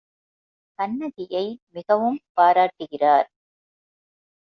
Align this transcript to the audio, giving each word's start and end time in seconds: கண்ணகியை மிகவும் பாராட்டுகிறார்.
கண்ணகியை 0.79 1.45
மிகவும் 1.69 2.19
பாராட்டுகிறார். 2.33 3.29